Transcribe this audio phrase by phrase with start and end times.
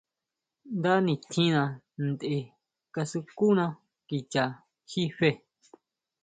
[0.77, 1.61] Nda nitjína
[2.19, 2.43] tʼen
[2.93, 3.65] kasukuna
[4.07, 4.43] kicha
[4.89, 5.29] jí fe.